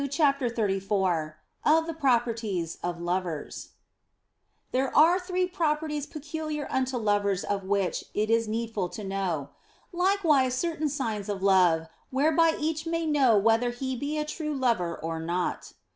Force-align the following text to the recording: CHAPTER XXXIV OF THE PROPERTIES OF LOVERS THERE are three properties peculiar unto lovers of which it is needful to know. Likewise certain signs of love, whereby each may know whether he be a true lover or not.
CHAPTER 0.09 0.49
XXXIV 0.49 1.35
OF 1.63 1.85
THE 1.85 1.93
PROPERTIES 1.93 2.79
OF 2.81 2.99
LOVERS 2.99 3.69
THERE 4.71 4.97
are 4.97 5.19
three 5.19 5.45
properties 5.45 6.07
peculiar 6.07 6.65
unto 6.71 6.97
lovers 6.97 7.43
of 7.43 7.65
which 7.65 8.05
it 8.15 8.31
is 8.31 8.47
needful 8.47 8.89
to 8.97 9.03
know. 9.03 9.49
Likewise 9.93 10.55
certain 10.55 10.89
signs 10.89 11.29
of 11.29 11.43
love, 11.43 11.87
whereby 12.09 12.55
each 12.59 12.87
may 12.87 13.05
know 13.05 13.37
whether 13.37 13.69
he 13.69 13.95
be 13.95 14.17
a 14.17 14.25
true 14.25 14.55
lover 14.55 14.97
or 14.97 15.19
not. 15.19 15.73